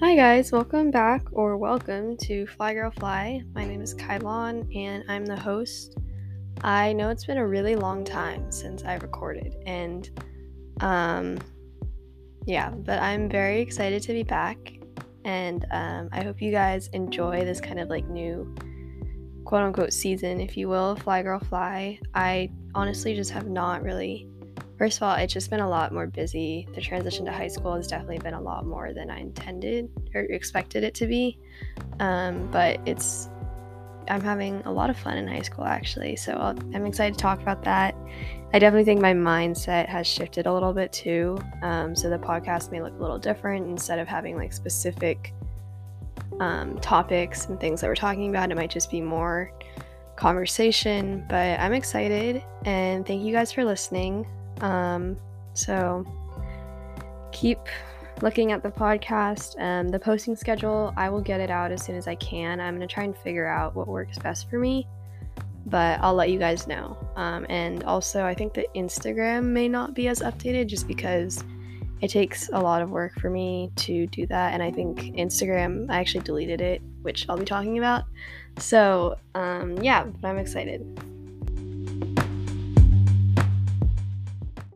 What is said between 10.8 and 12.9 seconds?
um yeah,